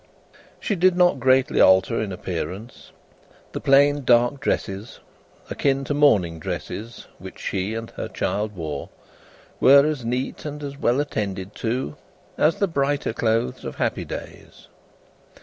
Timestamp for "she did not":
0.59-1.19